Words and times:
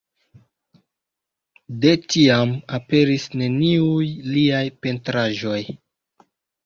De 1.83 1.91
tiam 2.15 2.55
aperis 2.79 3.27
neniuj 3.43 4.09
liaj 4.33 4.67
pentraĵoj. 4.87 5.63